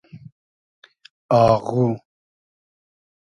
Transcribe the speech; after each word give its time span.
آغو 1.39 1.85